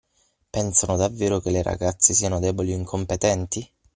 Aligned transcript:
Pensano 0.49 0.95
davvero 0.95 1.39
che 1.41 1.51
le 1.51 1.61
ragazze 1.61 2.15
siano 2.15 2.39
deboli 2.39 2.73
o 2.73 2.75
incompetenti? 2.75 3.71